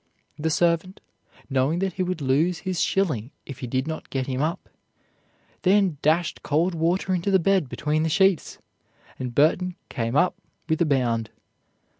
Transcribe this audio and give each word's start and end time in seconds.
The 0.39 0.49
servant, 0.49 0.99
knowing 1.47 1.77
that 1.77 1.93
he 1.93 2.01
would 2.01 2.21
lose 2.21 2.61
his 2.61 2.81
shilling 2.81 3.29
if 3.45 3.59
he 3.59 3.67
did 3.67 3.87
not 3.87 4.09
get 4.09 4.25
him 4.25 4.41
up, 4.41 4.67
then 5.61 5.99
dashed 6.01 6.41
cold 6.41 6.73
water 6.73 7.13
into 7.13 7.29
the 7.29 7.37
bed 7.37 7.69
between 7.69 8.01
the 8.01 8.09
sheets, 8.09 8.57
and 9.19 9.35
Burton 9.35 9.75
came 9.89 10.15
out 10.15 10.33
with 10.67 10.81
a 10.81 10.85
bound. 10.85 11.29